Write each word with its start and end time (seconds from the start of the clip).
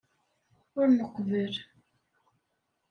Ur 0.79 0.85
nqebbel. 0.97 1.53